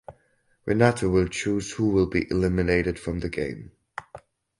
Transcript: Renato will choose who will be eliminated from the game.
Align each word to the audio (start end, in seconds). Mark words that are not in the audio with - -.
Renato 0.65 1.09
will 1.09 1.27
choose 1.27 1.73
who 1.73 1.89
will 1.91 2.07
be 2.07 2.25
eliminated 2.31 2.97
from 2.97 3.19
the 3.19 3.29
game. 3.29 3.71